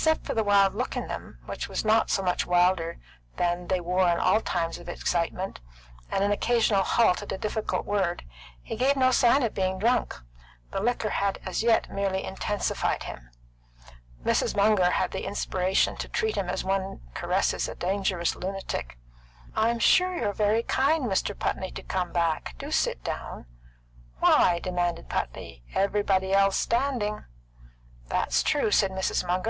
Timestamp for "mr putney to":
21.10-21.82